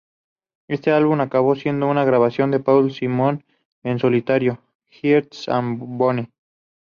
[0.67, 3.45] Este álbum acabó siendo una grabación de Paul Simon
[3.83, 4.57] en solitario,
[4.89, 6.27] "Hearts and Bones".